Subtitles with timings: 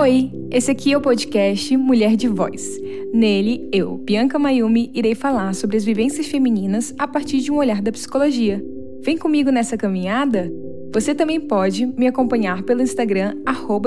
[0.00, 2.80] Oi, esse aqui é o podcast Mulher de Voz.
[3.12, 7.82] Nele, eu, Bianca Mayumi, irei falar sobre as vivências femininas a partir de um olhar
[7.82, 8.64] da psicologia.
[9.02, 10.50] Vem comigo nessa caminhada?
[10.90, 13.36] Você também pode me acompanhar pelo Instagram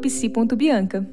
[0.00, 1.04] psi.bianca.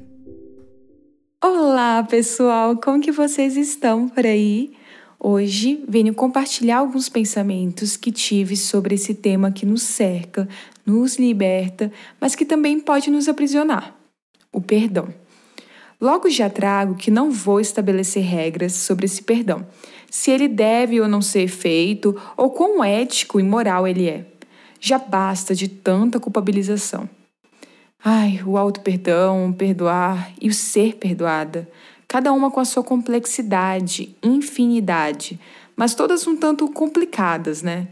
[1.42, 4.74] Olá, pessoal, como que vocês estão por aí?
[5.18, 10.48] Hoje venho compartilhar alguns pensamentos que tive sobre esse tema que nos cerca,
[10.86, 14.03] nos liberta, mas que também pode nos aprisionar:
[14.54, 15.08] o perdão.
[16.00, 19.66] Logo já trago que não vou estabelecer regras sobre esse perdão,
[20.10, 24.24] se ele deve ou não ser feito, ou quão ético e moral ele é.
[24.80, 27.08] Já basta de tanta culpabilização.
[28.02, 31.68] Ai, o auto-perdão, perdoar e o ser perdoada
[32.14, 35.40] cada uma com a sua complexidade, infinidade,
[35.74, 37.88] mas todas um tanto complicadas, né?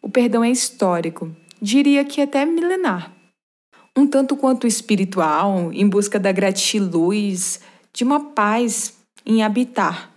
[0.00, 1.30] O perdão é histórico,
[1.60, 3.12] diria que até milenar.
[3.96, 7.60] Um tanto quanto espiritual, em busca da gratiluz,
[7.94, 8.94] de uma paz
[9.24, 10.12] em habitar.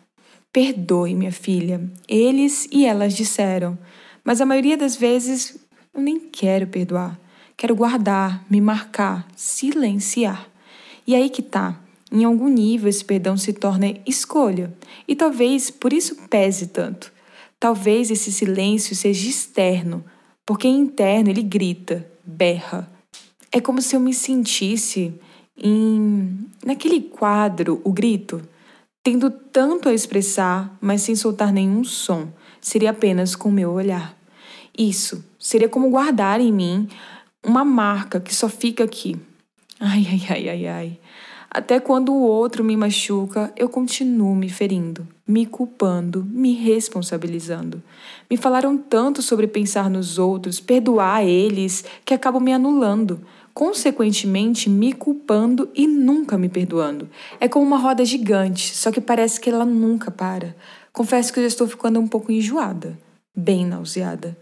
[0.51, 3.77] Perdoe, minha filha, eles e elas disseram,
[4.21, 5.57] mas a maioria das vezes
[5.93, 7.17] eu nem quero perdoar.
[7.55, 10.49] Quero guardar, me marcar, silenciar.
[11.07, 11.79] E aí que tá.
[12.11, 14.73] Em algum nível, esse perdão se torna escolha,
[15.07, 17.13] e talvez por isso pese tanto.
[17.59, 20.03] Talvez esse silêncio seja externo,
[20.45, 22.98] porque interno ele grita, berra.
[23.51, 25.13] É como se eu me sentisse
[25.57, 28.41] em naquele quadro, o grito,
[29.03, 32.29] tendo tanto a expressar, mas sem soltar nenhum som,
[32.61, 34.15] seria apenas com o meu olhar.
[34.77, 36.87] Isso seria como guardar em mim
[37.43, 39.17] uma marca que só fica aqui.
[39.79, 40.99] Ai, ai, ai, ai, ai.
[41.51, 47.81] Até quando o outro me machuca, eu continuo me ferindo, me culpando, me responsabilizando.
[48.29, 53.19] Me falaram tanto sobre pensar nos outros, perdoar eles, que acabo me anulando,
[53.51, 57.09] consequentemente me culpando e nunca me perdoando.
[57.39, 60.55] É como uma roda gigante, só que parece que ela nunca para.
[60.93, 62.95] Confesso que eu já estou ficando um pouco enjoada,
[63.35, 64.37] bem nauseada.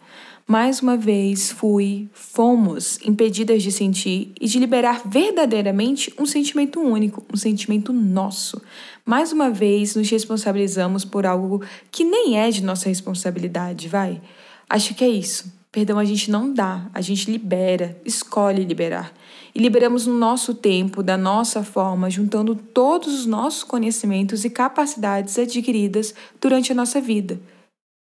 [0.49, 7.21] Mais uma vez fui, fomos impedidas de sentir e de liberar verdadeiramente um sentimento único,
[7.33, 8.61] um sentimento nosso.
[9.05, 14.21] Mais uma vez nos responsabilizamos por algo que nem é de nossa responsabilidade, vai?
[14.69, 15.51] Acho que é isso.
[15.69, 19.11] Perdão a gente não dá, a gente libera, escolhe liberar.
[19.53, 25.37] E liberamos no nosso tempo, da nossa forma, juntando todos os nossos conhecimentos e capacidades
[25.37, 27.37] adquiridas durante a nossa vida.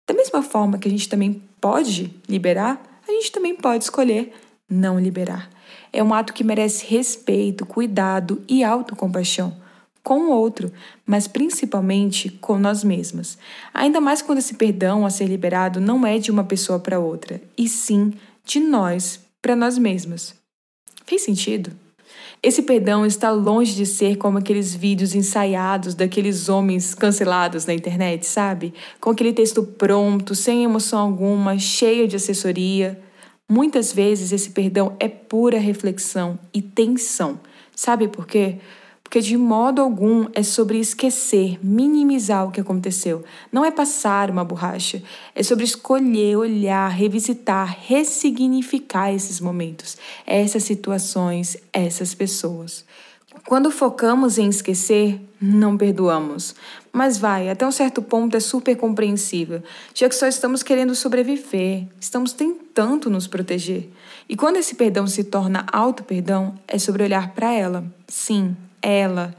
[0.06, 4.34] Da mesma forma que a gente também pode liberar, a gente também pode escolher
[4.70, 5.50] não liberar.
[5.92, 9.56] É um ato que merece respeito, cuidado e autocompaixão
[10.04, 10.72] com o outro,
[11.06, 13.38] mas principalmente com nós mesmas.
[13.74, 17.42] Ainda mais quando esse perdão a ser liberado não é de uma pessoa para outra,
[17.58, 18.14] e sim
[18.46, 20.34] de nós para nós mesmas.
[21.06, 21.72] Fez sentido?
[22.42, 28.26] Esse perdão está longe de ser como aqueles vídeos ensaiados daqueles homens cancelados na internet,
[28.28, 28.74] sabe?
[29.02, 33.00] Com aquele texto pronto, sem emoção alguma, cheio de assessoria.
[33.50, 37.40] Muitas vezes esse perdão é pura reflexão e tensão.
[37.76, 38.58] Sabe por quê?
[39.08, 43.24] Porque de modo algum é sobre esquecer, minimizar o que aconteceu.
[43.50, 45.02] Não é passar uma borracha,
[45.34, 52.84] é sobre escolher, olhar, revisitar, ressignificar esses momentos, essas situações, essas pessoas.
[53.46, 56.54] Quando focamos em esquecer, não perdoamos.
[56.92, 59.64] Mas vai, até um certo ponto é super compreensível,
[59.94, 63.90] já que só estamos querendo sobreviver, estamos tentando nos proteger.
[64.28, 67.86] E quando esse perdão se torna auto-perdão, é sobre olhar para ela.
[68.06, 69.36] Sim, ela,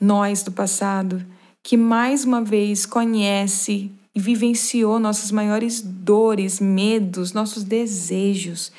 [0.00, 1.24] nós do passado,
[1.62, 8.72] que mais uma vez conhece e vivenciou nossas maiores dores, medos, nossos desejos,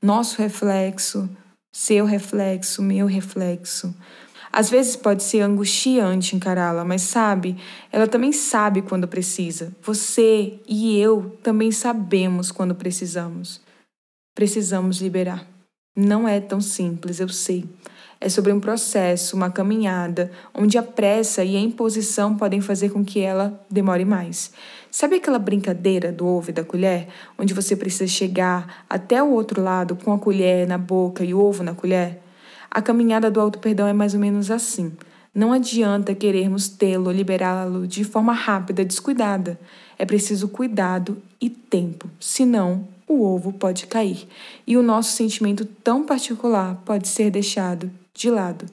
[0.00, 1.28] nosso reflexo,
[1.72, 3.94] seu reflexo, meu reflexo.
[4.52, 7.56] Às vezes pode ser angustiante encará-la, mas sabe,
[7.92, 9.74] ela também sabe quando precisa.
[9.82, 13.60] Você e eu também sabemos quando precisamos.
[14.34, 15.46] Precisamos liberar.
[15.94, 17.64] Não é tão simples, eu sei.
[18.18, 23.04] É sobre um processo, uma caminhada, onde a pressa e a imposição podem fazer com
[23.04, 24.52] que ela demore mais.
[24.90, 27.08] Sabe aquela brincadeira do ovo e da colher,
[27.38, 31.40] onde você precisa chegar até o outro lado com a colher na boca e o
[31.40, 32.22] ovo na colher?
[32.70, 34.92] A caminhada do auto-perdão é mais ou menos assim.
[35.34, 39.60] Não adianta querermos tê-lo, liberá-lo de forma rápida, descuidada.
[39.98, 44.26] É preciso cuidado e tempo, senão o ovo pode cair
[44.66, 48.66] e o nosso sentimento tão particular pode ser deixado de lado.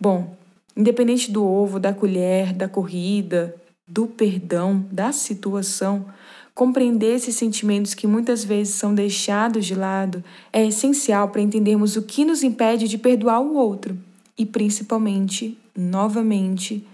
[0.00, 0.36] Bom,
[0.76, 3.54] independente do ovo, da colher, da corrida,
[3.86, 6.06] do perdão, da situação,
[6.54, 10.22] compreender esses sentimentos que muitas vezes são deixados de lado
[10.52, 13.96] é essencial para entendermos o que nos impede de perdoar o outro.
[14.38, 16.84] e principalmente, novamente,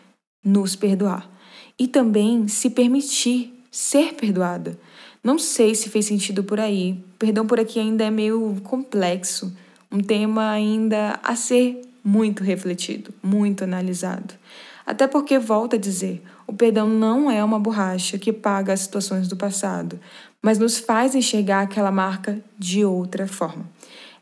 [0.45, 1.31] nos perdoar.
[1.79, 4.79] E também se permitir ser perdoada.
[5.23, 6.99] Não sei se fez sentido por aí.
[7.19, 9.57] Perdão por aqui ainda é meio complexo,
[9.91, 14.35] um tema ainda a ser muito refletido, muito analisado.
[14.87, 19.29] Até porque, volto a dizer, o perdão não é uma borracha que paga as situações
[19.29, 20.01] do passado,
[20.41, 23.67] mas nos faz enxergar aquela marca de outra forma.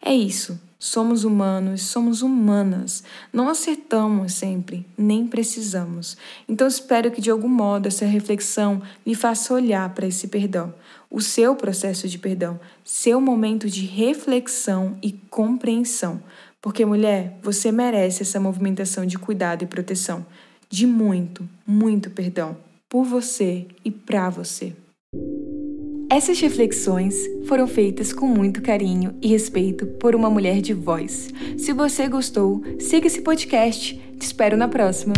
[0.01, 0.61] É isso.
[0.79, 3.03] Somos humanos, somos humanas.
[3.33, 6.17] Não acertamos sempre, nem precisamos.
[6.47, 10.75] Então espero que de algum modo essa reflexão lhe faça olhar para esse perdão,
[11.11, 16.23] o seu processo de perdão, seu momento de reflexão e compreensão.
[16.61, 20.27] Porque, mulher, você merece essa movimentação de cuidado e proteção,
[20.69, 22.57] de muito, muito perdão,
[22.89, 24.75] por você e para você.
[26.09, 27.17] Essas reflexões
[27.47, 31.31] foram feitas com muito carinho e respeito por uma mulher de voz.
[31.59, 34.01] Se você gostou, siga esse podcast.
[34.17, 35.15] Te espero na próxima.